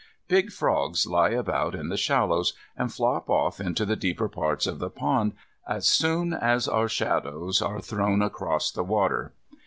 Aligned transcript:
Big 0.27 0.49
frogs 0.51 1.05
lie 1.05 1.29
about 1.29 1.75
in 1.75 1.89
the 1.89 1.95
shallows, 1.95 2.53
and 2.75 2.91
flop 2.91 3.29
off 3.29 3.59
into 3.59 3.85
the 3.85 3.95
deeper 3.95 4.27
parts 4.27 4.65
of 4.65 4.79
the 4.79 4.89
pond, 4.89 5.33
as 5.67 5.87
soon 5.87 6.33
as 6.33 6.67
our 6.67 6.89
shadows 6.89 7.61
are 7.61 7.79
thrown 7.79 8.23
across 8.23 8.71
the 8.71 8.83
water. 8.83 9.31